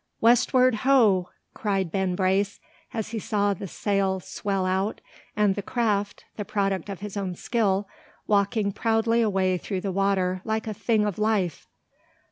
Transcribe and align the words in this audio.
"Westward 0.19 0.73
ho!" 0.81 1.29
cried 1.53 1.91
Ben 1.91 2.15
Brace, 2.15 2.59
as 2.91 3.09
he 3.09 3.19
saw 3.19 3.53
the 3.53 3.67
sail 3.67 4.19
swell 4.19 4.65
out, 4.65 4.99
and 5.37 5.53
the 5.53 5.61
craft, 5.61 6.25
the 6.37 6.43
product 6.43 6.89
of 6.89 7.01
his 7.01 7.15
own 7.15 7.35
skill, 7.35 7.87
walking 8.25 8.71
proudly 8.71 9.21
away 9.21 9.59
through 9.59 9.81
the 9.81 9.91
water 9.91 10.41
like 10.43 10.65
a 10.65 10.73
"thing 10.73 11.05
of 11.05 11.19
life." 11.19 11.67